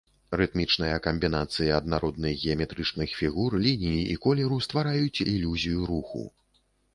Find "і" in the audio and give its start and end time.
4.15-4.17